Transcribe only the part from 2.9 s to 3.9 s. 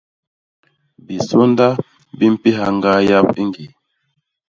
yap i ñgii.